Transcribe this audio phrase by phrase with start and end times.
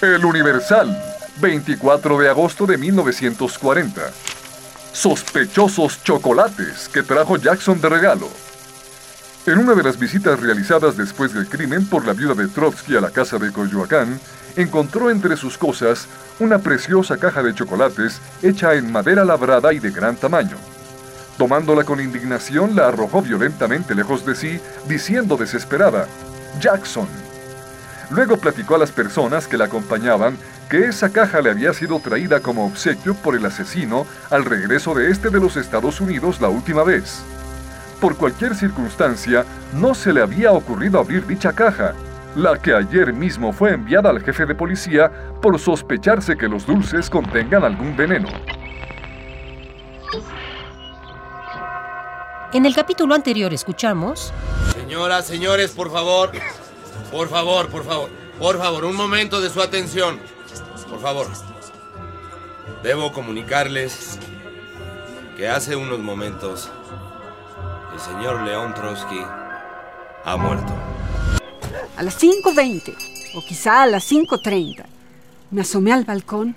[0.00, 0.96] El Universal,
[1.40, 4.02] 24 de agosto de 1940.
[4.92, 8.28] Sospechosos chocolates que trajo Jackson de regalo.
[9.46, 13.00] En una de las visitas realizadas después del crimen por la viuda de Trotsky a
[13.00, 14.20] la casa de Coyoacán,
[14.56, 16.06] encontró entre sus cosas
[16.38, 20.56] una preciosa caja de chocolates hecha en madera labrada y de gran tamaño.
[21.38, 26.06] Tomándola con indignación, la arrojó violentamente lejos de sí, diciendo desesperada,
[26.60, 27.08] Jackson.
[28.10, 30.38] Luego platicó a las personas que la acompañaban
[30.70, 35.10] que esa caja le había sido traída como obsequio por el asesino al regreso de
[35.10, 37.22] este de los Estados Unidos la última vez.
[38.00, 39.44] Por cualquier circunstancia,
[39.74, 41.94] no se le había ocurrido abrir dicha caja,
[42.36, 45.10] la que ayer mismo fue enviada al jefe de policía
[45.42, 48.28] por sospecharse que los dulces contengan algún veneno.
[52.52, 54.32] En el capítulo anterior escuchamos...
[54.72, 56.32] Señoras, señores, por favor.
[57.10, 58.10] Por favor, por favor.
[58.38, 60.18] Por favor, un momento de su atención.
[60.88, 61.26] Por favor.
[62.82, 64.18] Debo comunicarles
[65.36, 66.70] que hace unos momentos
[67.92, 69.20] el señor León Trotsky
[70.24, 70.72] ha muerto.
[71.96, 72.94] A las 5.20
[73.34, 74.84] o quizá a las 5.30
[75.50, 76.54] me asomé al balcón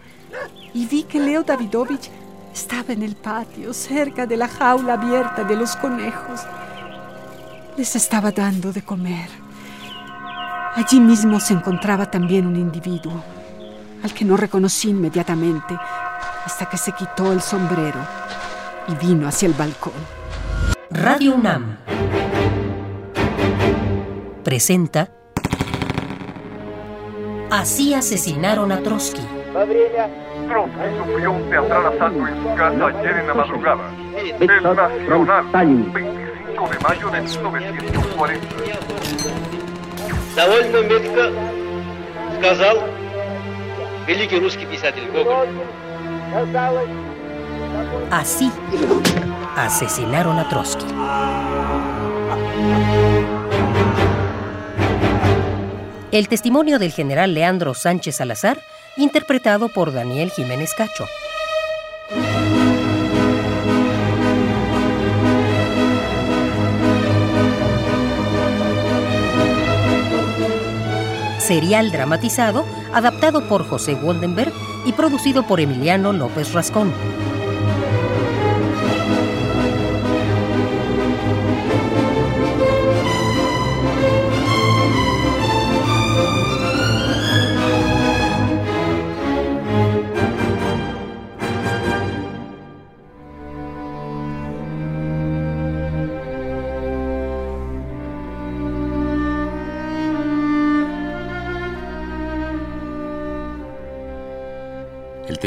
[0.74, 2.10] y vi que Leo Davidovich
[2.54, 6.42] estaba en el patio, cerca de la jaula abierta de los conejos.
[7.78, 9.30] Les estaba dando de comer.
[10.76, 13.22] Allí mismo se encontraba también un individuo,
[14.04, 15.78] al que no reconocí inmediatamente
[16.46, 18.00] hasta que se quitó el sombrero
[18.88, 19.94] y vino hacia el balcón.
[20.90, 21.78] Radio UNAM
[24.44, 25.10] presenta
[27.50, 29.22] Así asesinaron a Trotsky.
[30.48, 33.92] Trotsky sufrió un teatral asalto en su casa ayer en la madrugada.
[34.40, 39.21] El Nacional, 25 de mayo de 1940
[40.35, 41.33] Довольно метко
[42.39, 42.79] сказал
[44.07, 45.49] великий русский писатель Гоголь.
[48.11, 48.51] Así
[49.57, 50.85] asesinaron a Trotsky.
[56.13, 58.59] El testimonio del general Leandro Sánchez Salazar,
[58.97, 61.07] interpretado por Daniel Jiménez Cacho.
[71.52, 74.54] Serial dramatizado, adaptado por José Woldenberg
[74.86, 76.94] y producido por Emiliano López Rascón.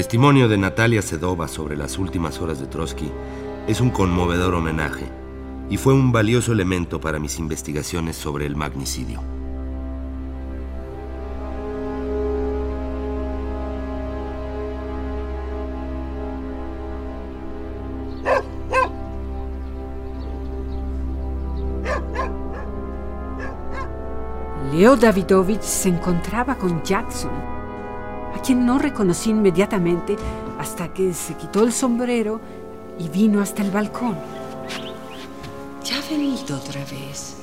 [0.04, 3.10] Testimonio de Natalia Sedova sobre las últimas horas de Trotsky
[3.66, 5.06] es un conmovedor homenaje
[5.70, 9.22] y fue un valioso elemento para mis investigaciones sobre el magnicidio.
[24.70, 27.53] Leo Davidovich se encontraba con Jackson,
[28.44, 30.16] quien no reconocí inmediatamente
[30.58, 32.40] hasta que se quitó el sombrero
[32.98, 34.16] y vino hasta el balcón.
[35.84, 37.36] Ya ha venido otra vez.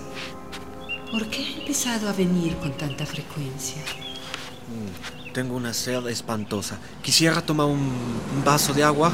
[1.12, 3.82] ¿Por qué ha empezado a venir con tanta frecuencia?
[5.34, 6.78] Tengo una sed espantosa.
[7.02, 9.12] Quisiera tomar un, un vaso de agua.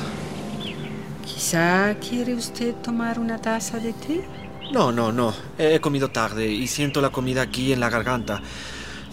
[1.26, 4.28] Quizá quiere usted tomar una taza de té.
[4.72, 5.34] No, no, no.
[5.58, 8.42] He comido tarde y siento la comida aquí en la garganta.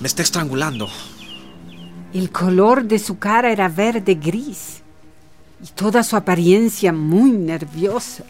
[0.01, 0.89] Me está estrangulando.
[2.15, 4.83] El color de su cara era verde gris
[5.61, 8.23] y toda su apariencia muy nerviosa.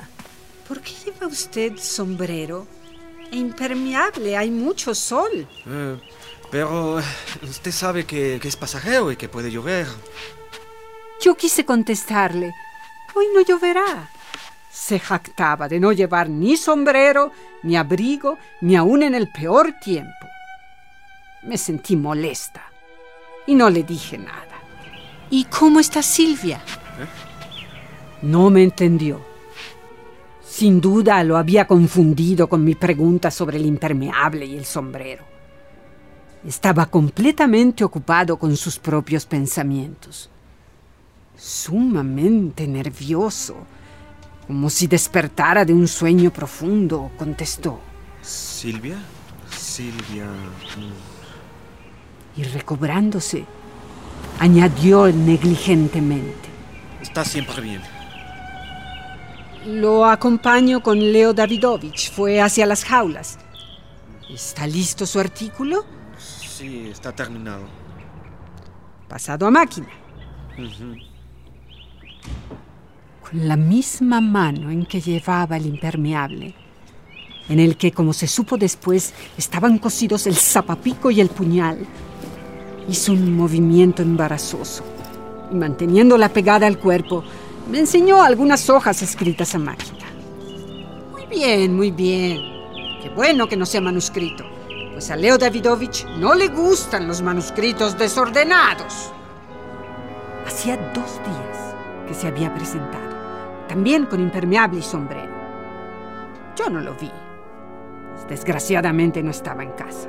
[0.67, 2.67] ¿Por qué lleva usted sombrero?
[3.31, 5.47] E impermeable, hay mucho sol.
[5.67, 6.00] Eh,
[6.50, 6.97] pero
[7.43, 9.87] usted sabe que, que es pasajero y que puede llover.
[11.20, 12.55] Yo quise contestarle,
[13.14, 14.09] hoy no lloverá.
[14.73, 17.32] Se jactaba de no llevar ni sombrero,
[17.62, 20.26] ni abrigo, ni aún en el peor tiempo.
[21.43, 22.74] Me sentí molesta
[23.46, 24.55] y no le dije nada.
[25.31, 26.61] ¿Y cómo está Silvia?
[28.23, 29.20] No me entendió.
[30.46, 35.25] Sin duda lo había confundido con mi pregunta sobre el impermeable y el sombrero.
[36.46, 40.31] Estaba completamente ocupado con sus propios pensamientos.
[41.37, 43.56] Sumamente nervioso,
[44.47, 47.81] como si despertara de un sueño profundo, contestó.
[48.23, 48.99] ¿Silvia?
[49.50, 50.26] Silvia.
[52.37, 53.45] Y recobrándose,
[54.39, 56.49] añadió negligentemente.
[57.01, 57.83] Está siempre bien.
[59.67, 62.11] Lo acompaño con Leo Davidovich.
[62.13, 63.39] Fue hacia las jaulas.
[64.29, 65.85] ¿Está listo su artículo?
[66.19, 67.65] Sí, está terminado.
[69.09, 69.89] Pasado a máquina.
[73.23, 76.55] Con la misma mano en que llevaba el impermeable,
[77.49, 81.87] en el que, como se supo después, estaban cosidos el zapapico y el puñal,
[82.89, 84.85] hizo un movimiento embarazoso
[85.51, 87.25] y manteniéndola pegada al cuerpo,
[87.71, 90.05] me enseñó algunas hojas escritas a máquina.
[91.13, 92.41] Muy bien, muy bien.
[93.03, 94.45] Qué bueno que no sea manuscrito,
[94.93, 99.11] pues a Leo Davidovich no le gustan los manuscritos desordenados.
[100.47, 101.75] Hacía dos días
[102.07, 103.15] que se había presentado,
[103.69, 105.33] también con impermeable y sombrero.
[106.57, 107.11] Yo no lo vi,
[108.15, 110.09] pues desgraciadamente no estaba en casa.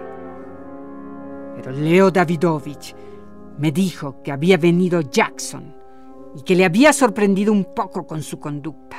[1.56, 2.96] Pero Leo Davidovich
[3.58, 5.74] me dijo que había venido Jackson
[6.36, 8.98] y que le había sorprendido un poco con su conducta.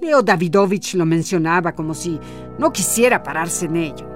[0.00, 2.20] Leo Davidovich lo mencionaba como si
[2.58, 4.06] no quisiera pararse en ello.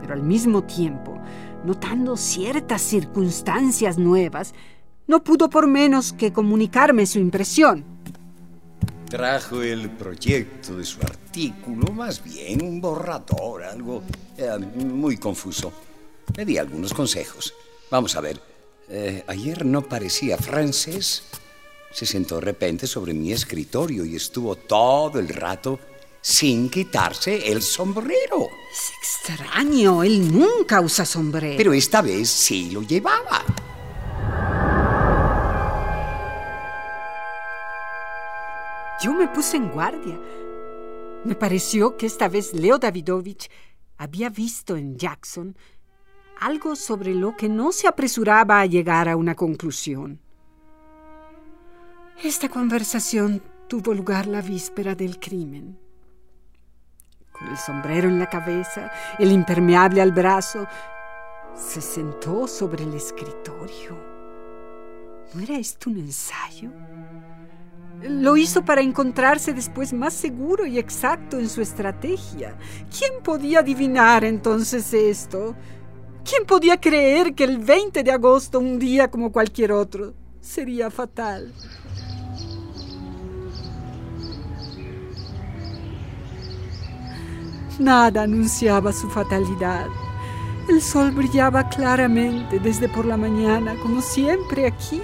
[0.00, 1.18] Pero al mismo tiempo,
[1.64, 4.54] notando ciertas circunstancias nuevas,
[5.06, 7.93] no pudo por menos que comunicarme su impresión.
[9.08, 14.02] Trajo el proyecto de su artículo, más bien un borrador, algo
[14.36, 15.72] eh, muy confuso.
[16.36, 17.54] Le di algunos consejos.
[17.90, 18.40] Vamos a ver.
[18.88, 21.22] Eh, ayer no parecía francés.
[21.92, 25.78] Se sentó de repente sobre mi escritorio y estuvo todo el rato
[26.20, 28.48] sin quitarse el sombrero.
[28.72, 28.90] Es
[29.28, 31.56] extraño, él nunca usa sombrero.
[31.56, 33.44] Pero esta vez sí lo llevaba.
[39.04, 40.18] Yo me puse en guardia.
[41.24, 43.50] Me pareció que esta vez Leo Davidovich
[43.98, 45.54] había visto en Jackson
[46.40, 50.22] algo sobre lo que no se apresuraba a llegar a una conclusión.
[52.22, 55.78] Esta conversación tuvo lugar la víspera del crimen.
[57.30, 60.66] Con el sombrero en la cabeza, el impermeable al brazo,
[61.54, 63.98] se sentó sobre el escritorio.
[65.34, 66.70] ¿No era esto un ensayo?
[68.06, 72.54] Lo hizo para encontrarse después más seguro y exacto en su estrategia.
[72.96, 75.54] ¿Quién podía adivinar entonces esto?
[76.22, 81.50] ¿Quién podía creer que el 20 de agosto, un día como cualquier otro, sería fatal?
[87.78, 89.86] Nada anunciaba su fatalidad.
[90.68, 95.00] El sol brillaba claramente desde por la mañana, como siempre aquí.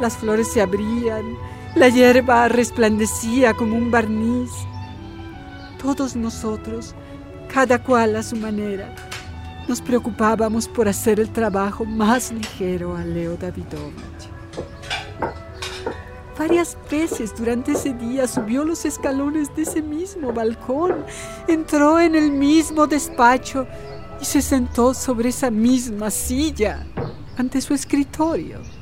[0.00, 1.36] Las flores se abrían,
[1.74, 4.50] la hierba resplandecía como un barniz.
[5.80, 6.94] Todos nosotros,
[7.52, 8.94] cada cual a su manera,
[9.68, 14.30] nos preocupábamos por hacer el trabajo más ligero a Leo Davidovich.
[16.36, 21.04] Varias veces durante ese día subió los escalones de ese mismo balcón,
[21.46, 23.66] entró en el mismo despacho
[24.20, 26.86] y se sentó sobre esa misma silla
[27.36, 28.79] ante su escritorio.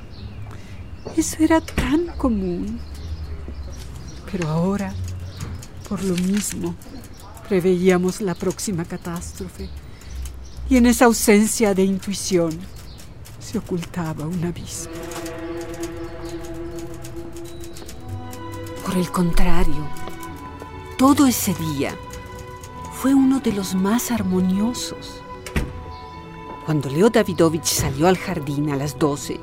[1.17, 2.81] Eso era tan común.
[4.31, 4.93] Pero ahora,
[5.89, 6.75] por lo mismo,
[7.49, 9.69] preveíamos la próxima catástrofe
[10.69, 12.51] y en esa ausencia de intuición
[13.41, 14.93] se ocultaba un abismo.
[18.85, 19.89] Por el contrario,
[20.99, 21.95] todo ese día
[22.93, 25.23] fue uno de los más armoniosos.
[26.67, 29.41] Cuando Leo Davidovich salió al jardín a las 12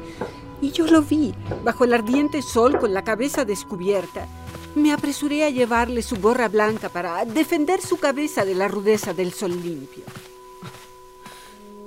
[0.66, 4.28] y yo lo vi bajo el ardiente sol con la cabeza descubierta,
[4.76, 9.32] me apresuré a llevarle su gorra blanca para defender su cabeza de la rudeza del
[9.32, 10.04] sol limpio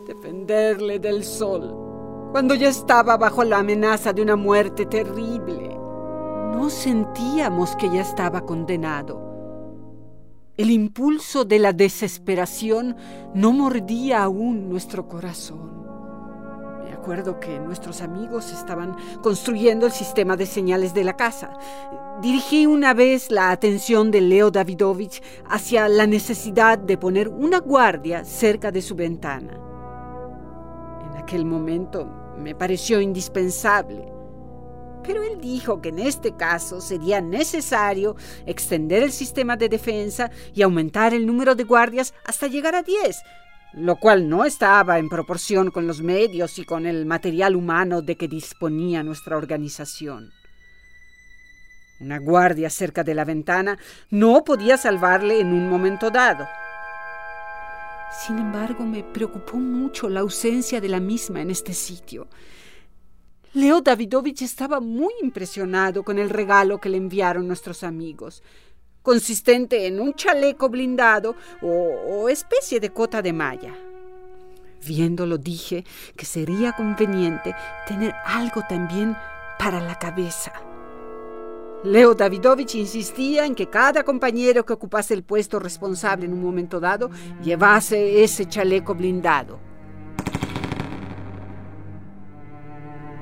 [0.08, 5.68] defenderle del sol, cuando ya estaba bajo la amenaza de una muerte terrible.
[5.68, 9.20] No sentíamos que ya estaba condenado.
[10.56, 12.96] El impulso de la desesperación
[13.34, 15.77] no mordía aún nuestro corazón.
[16.98, 21.56] Me acuerdo que nuestros amigos estaban construyendo el sistema de señales de la casa.
[22.20, 28.24] Dirigí una vez la atención de Leo Davidovich hacia la necesidad de poner una guardia
[28.24, 29.68] cerca de su ventana
[31.28, 34.10] aquel momento me pareció indispensable.
[35.04, 40.62] Pero él dijo que en este caso sería necesario extender el sistema de defensa y
[40.62, 43.22] aumentar el número de guardias hasta llegar a 10,
[43.74, 48.16] lo cual no estaba en proporción con los medios y con el material humano de
[48.16, 50.32] que disponía nuestra organización.
[52.00, 53.78] Una guardia cerca de la ventana
[54.10, 56.48] no podía salvarle en un momento dado.
[58.24, 62.28] Sin embargo, me preocupó mucho la ausencia de la misma en este sitio.
[63.52, 68.42] Leo Davidovich estaba muy impresionado con el regalo que le enviaron nuestros amigos,
[69.02, 73.74] consistente en un chaleco blindado o, especie de cota de malla.
[74.84, 75.84] Viéndolo dije
[76.16, 77.54] que sería conveniente
[77.86, 79.16] tener algo también
[79.58, 80.52] para la cabeza.
[81.84, 86.80] Leo Davidovich insistía en que cada compañero que ocupase el puesto responsable en un momento
[86.80, 87.10] dado
[87.42, 89.67] llevase ese chaleco blindado.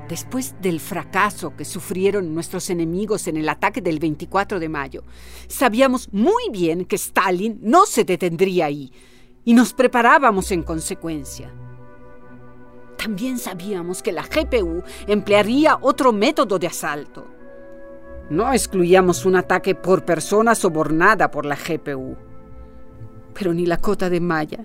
[0.08, 5.04] Después del fracaso que sufrieron nuestros enemigos en el ataque del 24 de mayo,
[5.48, 8.92] sabíamos muy bien que Stalin no se detendría ahí
[9.44, 11.52] y nos preparábamos en consecuencia.
[12.96, 17.26] También sabíamos que la GPU emplearía otro método de asalto.
[18.30, 22.16] No excluíamos un ataque por persona sobornada por la GPU.
[23.34, 24.64] Pero ni la cota de malla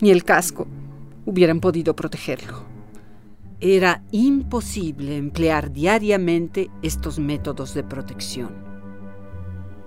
[0.00, 0.66] ni el casco
[1.26, 2.69] hubieran podido protegerlo.
[3.62, 8.54] Era imposible emplear diariamente estos métodos de protección.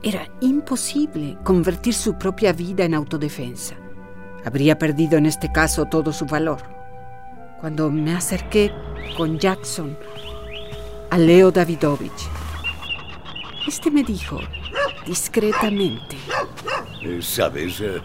[0.03, 3.75] Era imposible convertir su propia vida en autodefensa.
[4.45, 6.61] Habría perdido en este caso todo su valor.
[7.61, 8.71] Cuando me acerqué
[9.17, 9.97] con Jackson
[11.09, 12.29] a Leo Davidovich,
[13.67, 14.39] este me dijo,
[15.07, 16.15] discretamente.
[17.21, 17.81] ¿Sabes?
[17.81, 18.01] Eh,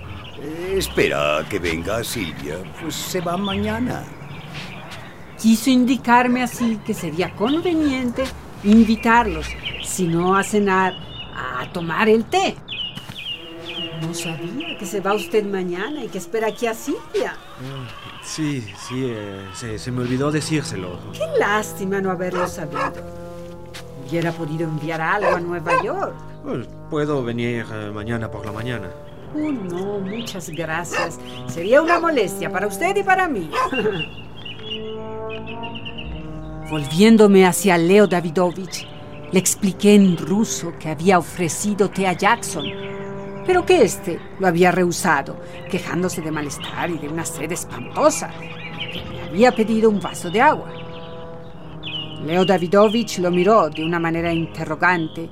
[0.78, 4.02] espera que venga Silvia, pues se va mañana.
[5.40, 8.25] Quiso indicarme así que sería conveniente
[8.64, 9.47] invitarlos,
[9.85, 10.95] si no a cenar,
[11.35, 12.57] a tomar el té.
[14.02, 17.37] No sabía que se va usted mañana y que espera aquí a Silvia.
[18.23, 20.99] Sí, sí, eh, se, se me olvidó decírselo.
[21.12, 23.28] Qué lástima no haberlo sabido
[24.09, 26.14] hubiera podido enviar algo a Nueva York.
[26.42, 28.88] Pues, puedo venir eh, mañana por la mañana.
[29.35, 31.18] Oh, no, muchas gracias.
[31.47, 33.50] Sería una molestia para usted y para mí.
[36.71, 38.87] Volviéndome hacia Leo Davidovich,
[39.33, 42.64] le expliqué en ruso que había ofrecido té a Jackson,
[43.47, 45.40] pero que éste lo había rehusado,
[45.71, 48.30] quejándose de malestar y de una sed espantosa,
[48.92, 50.71] que le había pedido un vaso de agua.
[52.25, 55.28] Leo Davidovich lo miró de una manera interrogante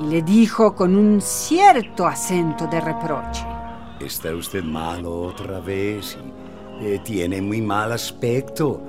[0.00, 3.44] y le dijo con un cierto acento de reproche.
[4.00, 6.18] Está usted malo otra vez
[6.80, 8.80] y eh, tiene muy mal aspecto.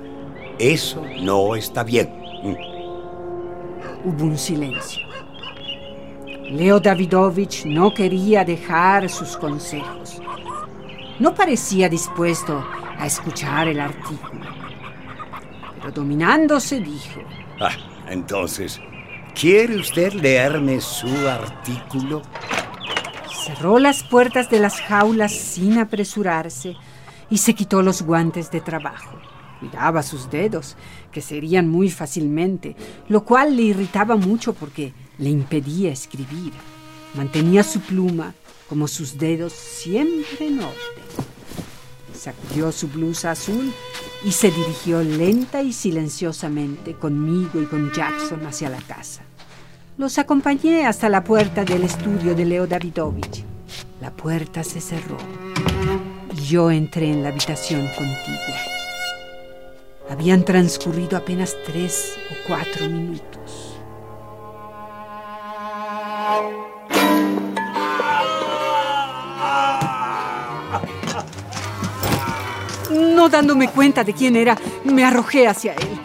[0.60, 2.08] Eso no está bien.
[2.44, 4.08] Mm.
[4.08, 5.04] Hubo un silencio.
[6.50, 10.20] Leo Davidovich no quería dejar sus consejos.
[11.18, 12.64] No parecía dispuesto
[12.98, 14.40] a escuchar el artículo
[15.80, 17.20] pero dominándose dijo.
[17.60, 17.72] Ah,
[18.08, 18.80] entonces,
[19.38, 22.22] ¿quiere usted leerme su artículo?
[23.44, 26.76] Cerró las puertas de las jaulas sin apresurarse
[27.30, 29.18] y se quitó los guantes de trabajo.
[29.60, 30.76] Cuidaba sus dedos,
[31.12, 32.74] que serían muy fácilmente,
[33.08, 36.52] lo cual le irritaba mucho porque le impedía escribir.
[37.14, 38.34] Mantenía su pluma
[38.68, 40.74] como sus dedos siempre en orden.
[42.14, 43.72] Sacudió su blusa azul
[44.24, 49.22] y se dirigió lenta y silenciosamente conmigo y con Jackson hacia la casa.
[49.98, 53.44] Los acompañé hasta la puerta del estudio de Leo Davidovich.
[54.00, 55.18] La puerta se cerró
[56.50, 58.79] yo entré en la habitación contigua.
[60.10, 63.76] Habían transcurrido apenas tres o cuatro minutos.
[72.90, 76.00] No dándome cuenta de quién era, me arrojé hacia él.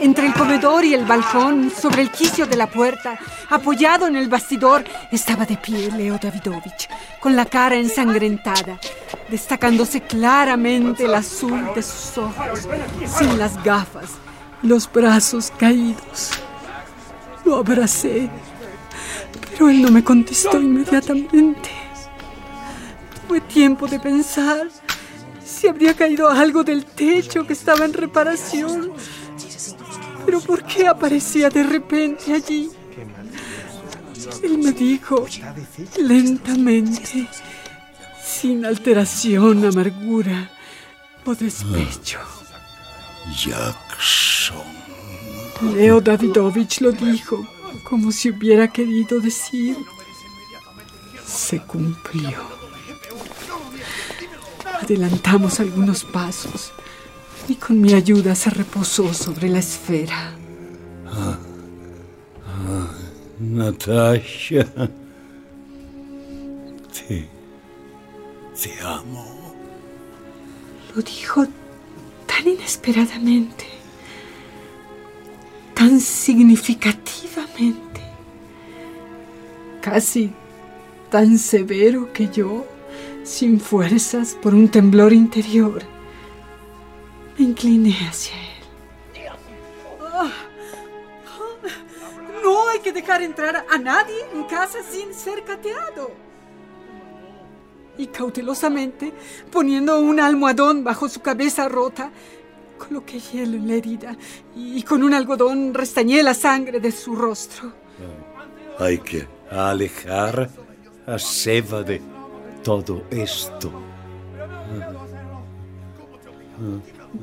[0.00, 3.18] Entre el comedor y el balcón, sobre el quicio de la puerta,
[3.50, 6.88] apoyado en el bastidor, estaba de pie Leo Davidovich,
[7.18, 8.78] con la cara ensangrentada,
[9.30, 12.68] destacándose claramente el azul de sus ojos,
[13.06, 14.12] sin las gafas,
[14.62, 16.30] los brazos caídos.
[17.44, 18.30] Lo abracé,
[19.50, 21.70] pero él no me contestó inmediatamente.
[23.26, 24.68] Tuve tiempo de pensar
[25.44, 28.92] si habría caído algo del techo que estaba en reparación.
[30.24, 32.70] Pero ¿por qué aparecía de repente allí?
[34.42, 35.26] Él me dijo
[35.98, 37.28] lentamente,
[38.40, 40.50] sin alteración, amargura
[41.24, 42.18] o despecho.
[43.40, 44.74] Jackson.
[45.74, 47.46] Leo Davidovich lo dijo
[47.84, 49.76] como si hubiera querido decir,
[51.24, 52.38] se cumplió.
[54.82, 56.72] Adelantamos algunos pasos
[57.48, 60.34] y con mi ayuda se reposó sobre la esfera.
[61.06, 61.38] Ah,
[62.46, 62.90] ah,
[63.38, 64.66] Natasha,
[66.92, 67.33] te,
[68.60, 69.24] te amo.
[70.94, 71.46] Lo dijo
[72.26, 73.66] tan inesperadamente,
[75.74, 78.00] tan significativamente,
[79.80, 80.32] casi
[81.10, 82.64] tan severo que yo,
[83.24, 85.82] sin fuerzas por un temblor interior,
[87.36, 88.40] me incliné hacia él.
[92.42, 96.10] No hay que dejar entrar a nadie en casa sin ser cateado.
[97.96, 99.12] Y cautelosamente,
[99.52, 102.10] poniendo un almohadón bajo su cabeza rota,
[102.76, 104.16] coloqué hielo en la herida
[104.56, 107.72] y con un algodón restañé la sangre de su rostro.
[108.78, 110.50] Hay que alejar
[111.06, 112.02] a Seba de
[112.62, 113.70] todo esto.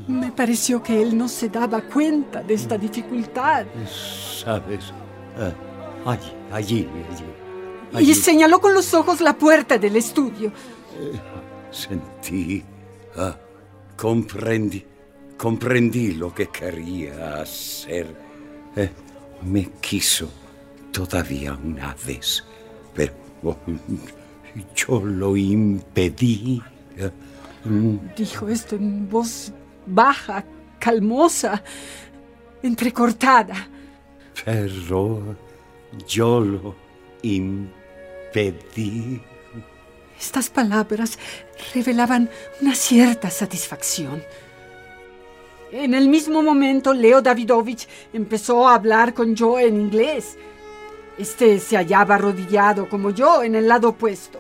[0.07, 3.65] Me pareció que él no se daba cuenta de esta dificultad.
[4.43, 4.93] ¿Sabes?
[5.37, 5.51] Ah,
[6.05, 6.87] allí, allí,
[7.93, 8.11] allí.
[8.11, 10.51] Y señaló con los ojos la puerta del estudio.
[11.71, 12.63] Sentí,
[13.17, 13.35] ah,
[13.95, 14.85] comprendí,
[15.37, 18.15] comprendí lo que quería hacer.
[18.75, 18.89] Eh,
[19.43, 20.29] me quiso
[20.91, 22.43] todavía una vez,
[22.93, 23.55] pero oh,
[24.75, 26.61] yo lo impedí.
[26.97, 27.11] Eh,
[28.17, 29.53] Dijo esto en voz
[29.85, 30.43] baja,
[30.79, 31.63] calmosa,
[32.63, 33.67] entrecortada.
[34.45, 35.35] Pero
[36.07, 36.75] yo lo
[37.21, 37.80] impedí.
[40.19, 41.17] Estas palabras
[41.73, 42.29] revelaban
[42.61, 44.23] una cierta satisfacción.
[45.71, 50.37] En el mismo momento, Leo Davidovich empezó a hablar con Joe en inglés.
[51.17, 54.39] Este se hallaba arrodillado como yo en el lado opuesto.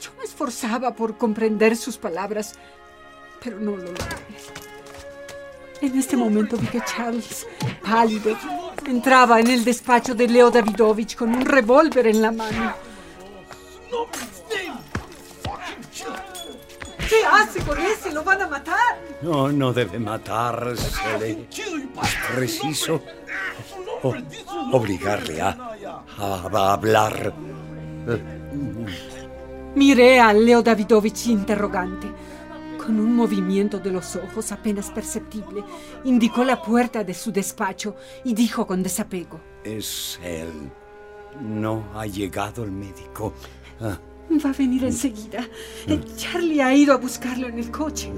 [0.00, 2.54] Yo me esforzaba por comprender sus palabras,
[3.42, 4.04] pero no lo logré.
[5.80, 7.46] En este momento vi que Charles,
[7.82, 8.36] pálido,
[8.86, 12.74] entraba en el despacho de Leo Davidovich con un revólver en la mano.
[17.08, 18.12] ¿Qué hace con ese?
[18.12, 18.98] ¡Lo van a matar!
[19.22, 21.48] No, no debe matársele.
[22.34, 23.02] Preciso
[24.02, 24.14] o-
[24.72, 25.56] obligarle a,
[26.18, 27.32] a hablar.
[29.74, 32.08] Miré a Leo Davidovich interrogante.
[32.90, 35.62] Con un movimiento de los ojos apenas perceptible,
[36.02, 39.40] indicó la puerta de su despacho y dijo con desapego.
[39.62, 40.48] Es él.
[41.40, 43.32] No ha llegado el médico.
[43.80, 43.96] Ah,
[44.44, 45.46] Va a venir enseguida.
[45.86, 48.10] Eh, Charlie ha ido a buscarlo en el coche.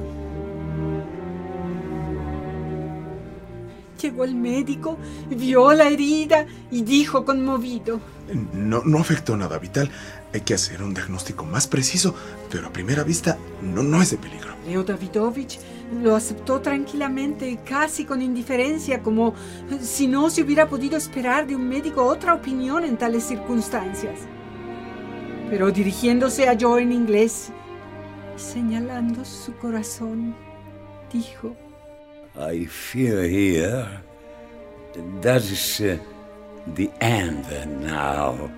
[4.01, 4.97] Llegó el médico,
[5.29, 8.01] vio la herida y dijo conmovido.
[8.55, 9.91] No, no afectó nada vital.
[10.35, 12.15] Hay que hacer un diagnóstico más preciso,
[12.51, 14.55] pero a primera vista no, no es de peligro.
[14.67, 15.59] Leo Davidovich
[16.03, 19.35] lo aceptó tranquilamente, casi con indiferencia, como
[19.81, 24.21] si no se hubiera podido esperar de un médico otra opinión en tales circunstancias.
[25.51, 27.51] Pero dirigiéndose a Joe en inglés
[28.35, 30.35] y señalando su corazón,
[31.13, 31.55] dijo,
[32.35, 33.87] I feel here
[35.21, 35.99] that is uh,
[36.75, 37.45] the end
[37.83, 38.51] now.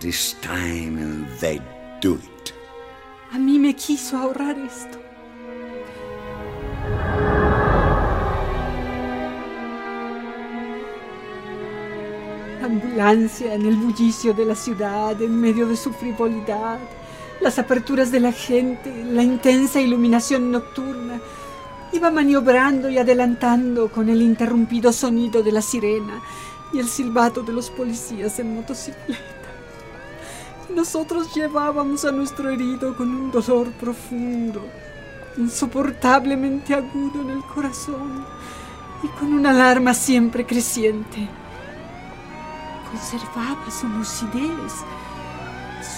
[0.00, 1.60] This time they
[2.00, 2.54] do it.
[3.32, 4.98] a mí me quiso ahorrar esto.
[12.60, 16.78] La ambulancia en el bullicio de la ciudad, en medio de su frivolidad,
[17.40, 21.20] las aperturas de la gente, la intensa iluminación nocturna,
[21.92, 26.20] iba maniobrando y adelantando con el interrumpido sonido de la sirena
[26.72, 29.39] y el silbato de los policías en motocicleta.
[30.74, 34.64] Nosotros llevábamos a nuestro herido con un dolor profundo,
[35.36, 38.24] insoportablemente agudo en el corazón
[39.02, 41.28] y con una alarma siempre creciente.
[42.90, 44.72] Conservaba su lucidez.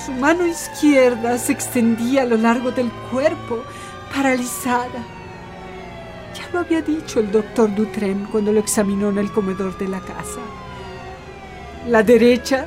[0.04, 3.62] Su mano izquierda se extendía a lo largo del cuerpo,
[4.14, 5.04] paralizada.
[6.34, 10.00] Ya lo había dicho el doctor Dutrem cuando lo examinó en el comedor de la
[10.00, 10.40] casa.
[11.88, 12.66] La derecha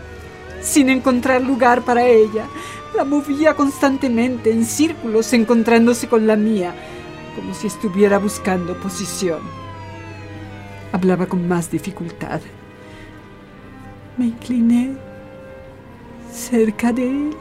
[0.66, 2.48] sin encontrar lugar para ella.
[2.96, 6.74] La movía constantemente en círculos encontrándose con la mía,
[7.36, 9.40] como si estuviera buscando posición.
[10.92, 12.42] Hablaba con más dificultad.
[14.18, 14.96] Me incliné
[16.32, 17.36] cerca de él.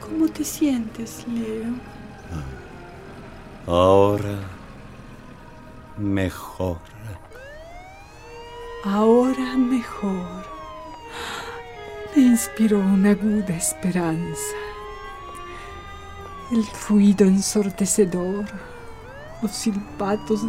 [0.00, 1.74] ¿Cómo te sientes, Leo?
[3.66, 4.38] Ahora
[5.98, 6.78] mejor.
[8.86, 10.46] Ahora mejor.
[12.14, 14.54] Me inspiró una aguda esperanza.
[16.52, 18.44] El ruido ensordecedor,
[19.42, 20.42] los silbatos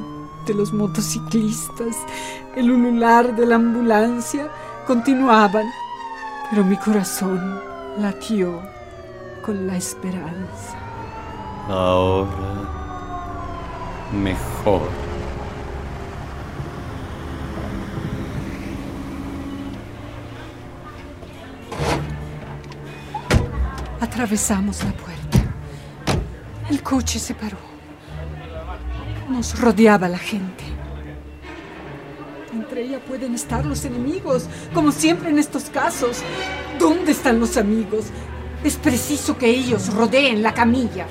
[0.45, 1.97] de los motociclistas,
[2.56, 4.52] el ulular de la ambulancia
[4.86, 5.65] continuaban,
[6.52, 7.60] pero mi corazón
[7.97, 8.62] latió
[9.43, 10.78] con la esperanza.
[11.67, 12.67] Ahora
[14.13, 15.07] mejor.
[24.08, 25.38] Atravesamos la puerta.
[26.70, 27.58] El coche se paró.
[29.30, 30.63] Nos rodeaba la gente.
[32.54, 36.22] Entre ella pueden estar los enemigos, como siempre en estos casos.
[36.80, 38.06] ¿Dónde están los amigos?
[38.63, 41.06] Es preciso que ellos rodeen la camilla.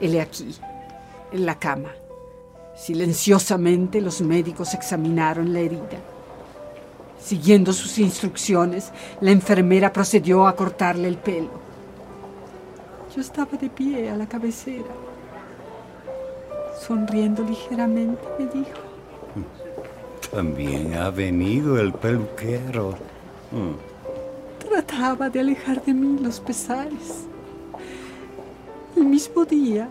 [0.00, 0.54] Ele aquí,
[1.32, 1.92] en la cama.
[2.76, 5.98] Silenciosamente los médicos examinaron la herida.
[7.22, 11.50] Siguiendo sus instrucciones, la enfermera procedió a cortarle el pelo.
[13.14, 14.84] Yo estaba de pie a la cabecera.
[16.80, 18.78] Sonriendo ligeramente, me dijo.
[20.30, 22.94] También ha venido el peluquero.
[23.50, 24.68] Mm.
[24.68, 27.26] Trataba de alejar de mí los pesares.
[28.96, 29.88] El mismo día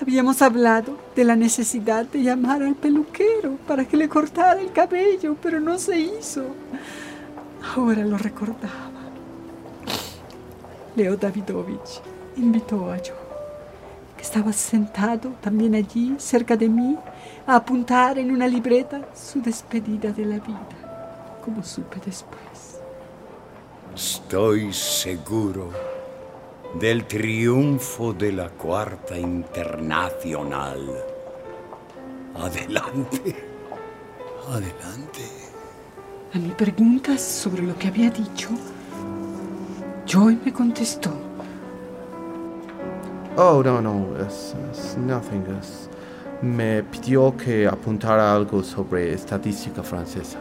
[0.00, 5.36] habíamos hablado de la necesidad de llamar al peluquero para que le cortara el cabello,
[5.42, 6.44] pero no se hizo.
[7.76, 8.90] Ahora lo recordaba.
[10.96, 12.00] Leo Davidovich
[12.36, 13.14] invitó a Joe,
[14.16, 16.96] que estaba sentado también allí, cerca de mí,
[17.46, 22.80] a apuntar en una libreta su despedida de la vida, como supe después.
[23.94, 25.89] Estoy seguro
[26.78, 30.78] del triunfo de la Cuarta Internacional.
[32.36, 33.34] Adelante,
[34.48, 35.22] adelante.
[36.32, 38.50] A mi pregunta sobre lo que había dicho,
[40.06, 41.10] Joy me contestó.
[43.36, 45.44] Oh, no, no, es, es nothing.
[45.60, 45.88] Es,
[46.42, 50.38] me pidió que apuntara algo sobre estadística francesa.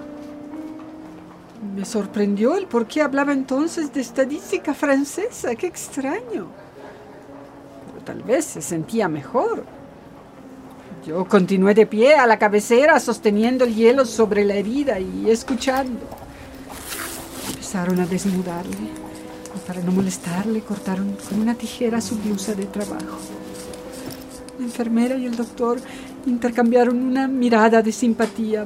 [1.61, 5.55] Me sorprendió el por qué hablaba entonces de estadística francesa.
[5.55, 6.47] Qué extraño.
[7.87, 9.65] Pero tal vez se sentía mejor.
[11.05, 15.99] Yo continué de pie a la cabecera sosteniendo el hielo sobre la herida y escuchando.
[17.49, 18.77] Empezaron a desnudarle
[19.55, 23.17] y para no molestarle cortaron con una tijera su blusa de trabajo.
[24.59, 25.79] La enfermera y el doctor
[26.25, 28.65] intercambiaron una mirada de simpatía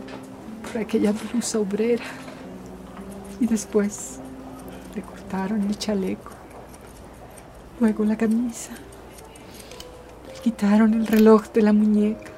[0.62, 2.04] por aquella blusa obrera.
[3.44, 4.20] Y después
[4.96, 6.32] le cortaron el chaleco,
[7.78, 8.72] luego la camisa,
[10.34, 12.32] le quitaron el reloj de la muñeca,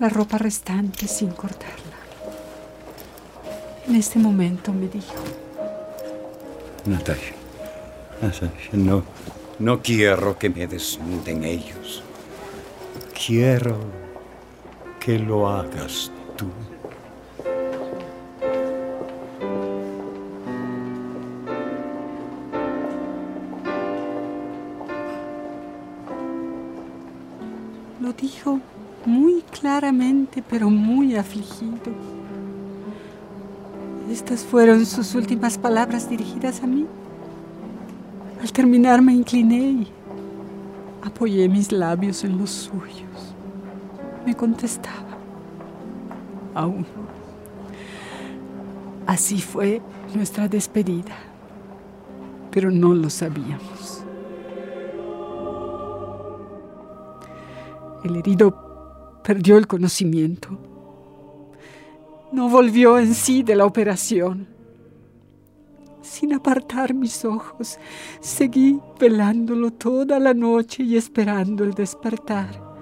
[0.00, 1.98] la ropa restante sin cortarla.
[3.86, 5.22] En este momento me dijo,
[6.84, 7.34] Natasha,
[8.20, 9.04] Natasha, no,
[9.60, 12.02] no quiero que me desnuden ellos.
[13.24, 13.78] Quiero
[14.98, 16.48] que lo hagas tú.
[30.40, 31.92] Pero muy afligido.
[34.10, 36.86] Estas fueron sus últimas palabras dirigidas a mí.
[38.40, 39.88] Al terminar me incliné y
[41.02, 43.34] apoyé mis labios en los suyos.
[44.24, 45.18] Me contestaba.
[46.54, 46.86] Aún.
[49.06, 49.82] Así fue
[50.14, 51.16] nuestra despedida.
[52.50, 54.02] Pero no lo sabíamos.
[58.04, 58.61] El herido
[59.22, 60.58] perdió el conocimiento.
[62.32, 64.48] No volvió en sí de la operación.
[66.00, 67.78] Sin apartar mis ojos,
[68.20, 72.72] seguí velándolo toda la noche y esperando el despertar.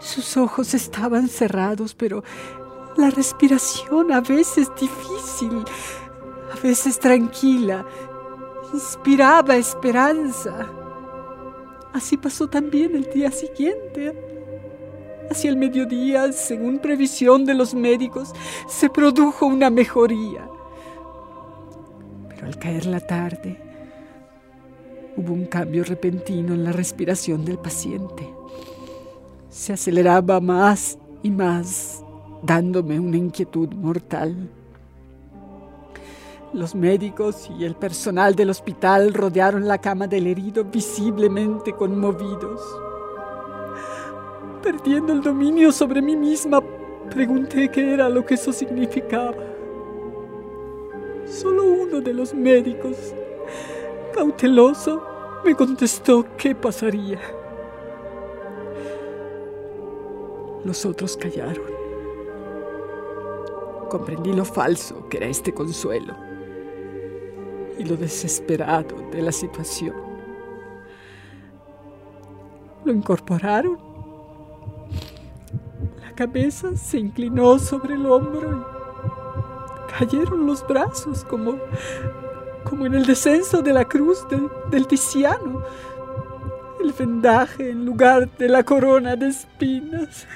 [0.00, 2.22] Sus ojos estaban cerrados, pero
[2.96, 5.64] la respiración a veces difícil,
[6.52, 7.84] a veces tranquila,
[8.72, 10.68] inspiraba esperanza.
[11.92, 14.37] Así pasó también el día siguiente.
[15.30, 18.32] Hacia el mediodía, según previsión de los médicos,
[18.66, 20.48] se produjo una mejoría.
[22.28, 23.60] Pero al caer la tarde,
[25.16, 28.26] hubo un cambio repentino en la respiración del paciente.
[29.50, 32.02] Se aceleraba más y más,
[32.42, 34.50] dándome una inquietud mortal.
[36.54, 42.62] Los médicos y el personal del hospital rodearon la cama del herido visiblemente conmovidos.
[44.62, 46.60] Perdiendo el dominio sobre mí misma,
[47.10, 49.36] pregunté qué era lo que eso significaba.
[51.26, 52.96] Solo uno de los médicos,
[54.14, 55.02] cauteloso,
[55.44, 57.20] me contestó qué pasaría.
[60.64, 61.78] Los otros callaron.
[63.88, 66.14] comprendí lo falso que era este consuelo
[67.78, 69.94] y lo desesperado de la situación.
[72.84, 73.87] Lo incorporaron.
[76.18, 78.66] Cabeza se inclinó sobre el hombro
[79.86, 81.60] y cayeron los brazos como,
[82.64, 84.26] como en el descenso de la cruz
[84.68, 85.62] del Tiziano.
[86.82, 90.26] El vendaje en lugar de la corona de espinas.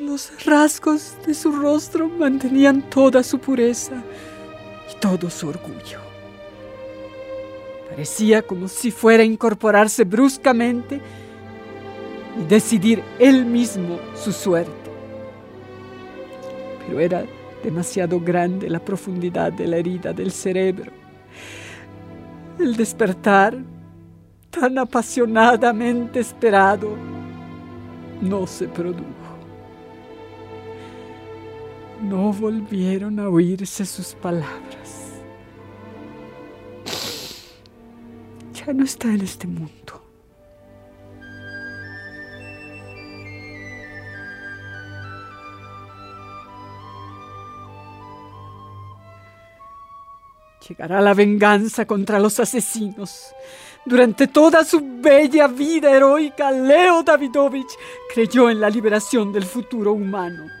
[0.00, 4.02] Los rasgos de su rostro mantenían toda su pureza
[4.92, 6.09] y todo su orgullo.
[7.90, 11.00] Parecía como si fuera a incorporarse bruscamente
[12.40, 14.72] y decidir él mismo su suerte.
[16.86, 17.24] Pero era
[17.62, 20.92] demasiado grande la profundidad de la herida del cerebro.
[22.58, 23.58] El despertar,
[24.50, 26.96] tan apasionadamente esperado,
[28.20, 29.04] no se produjo.
[32.02, 34.79] No volvieron a oírse sus palabras.
[38.72, 40.00] No está en este mundo.
[50.68, 53.34] Llegará la venganza contra los asesinos.
[53.84, 57.76] Durante toda su bella vida heroica, Leo Davidovich
[58.14, 60.59] creyó en la liberación del futuro humano.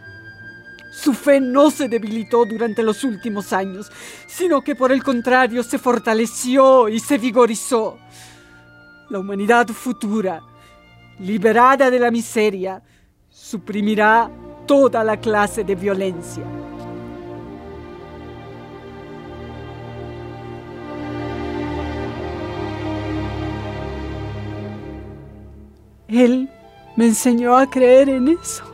[0.90, 3.90] Su fe no se debilitó durante los últimos años,
[4.26, 7.98] sino que por el contrario se fortaleció y se vigorizó.
[9.08, 10.40] La humanidad futura,
[11.20, 12.82] liberada de la miseria,
[13.28, 14.30] suprimirá
[14.66, 16.44] toda la clase de violencia.
[26.08, 26.50] Él
[26.96, 28.69] me enseñó a creer en eso.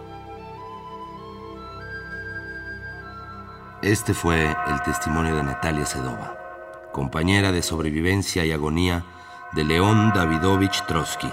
[3.86, 6.36] Este fue el testimonio de Natalia Sedova,
[6.92, 9.04] compañera de sobrevivencia y agonía
[9.52, 11.30] de León Davidovich Trotsky.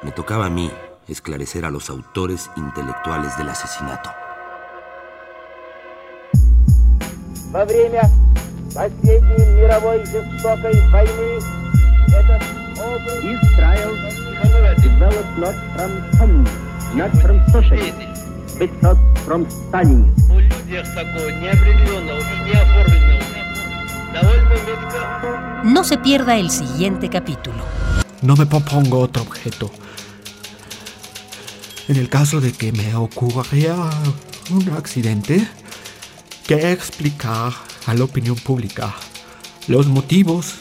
[0.00, 0.70] Me tocaba a mí
[1.08, 4.10] esclarecer a los autores intelectuales del asesinato.
[13.22, 13.92] Israel
[14.80, 15.54] developed not
[16.16, 16.44] from
[16.96, 18.11] not from socialism
[19.24, 20.12] from Stalin.
[25.64, 27.64] No se pierda el siguiente capítulo.
[28.20, 29.70] No me propongo otro objeto.
[31.88, 33.42] En el caso de que me ocurra
[34.50, 35.46] un accidente,
[36.46, 37.52] que explicar
[37.86, 38.94] a la opinión pública
[39.68, 40.56] los motivos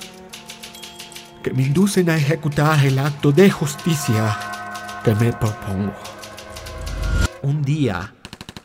[1.43, 4.37] que me inducen a ejecutar el acto de justicia
[5.03, 6.20] que me propongo.
[7.43, 8.13] Un día,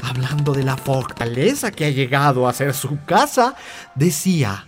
[0.02, 3.54] hablando de la fortaleza que ha llegado a ser su casa,
[3.94, 4.66] decía,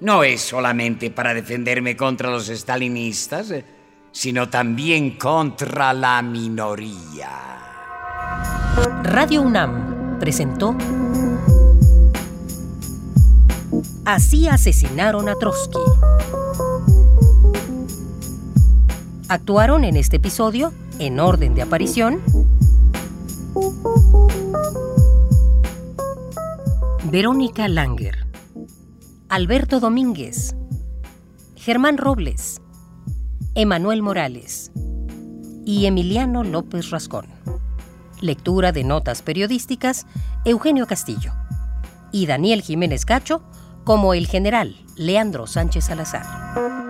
[0.00, 3.64] No es solamente para defenderme contra los stalinistas, eh,
[4.12, 7.50] sino también contra la minoría.
[9.02, 10.74] Radio UNAM presentó
[14.06, 15.78] Así asesinaron a Trotsky.
[19.28, 22.20] Actuaron en este episodio, en orden de aparición,
[27.10, 28.26] Verónica Langer,
[29.28, 30.54] Alberto Domínguez,
[31.56, 32.60] Germán Robles,
[33.54, 34.70] Emanuel Morales
[35.64, 37.26] y Emiliano López Rascón.
[38.20, 40.06] Lectura de notas periodísticas,
[40.44, 41.32] Eugenio Castillo.
[42.12, 43.42] Y Daniel Jiménez Cacho
[43.84, 46.89] como el general Leandro Sánchez Salazar.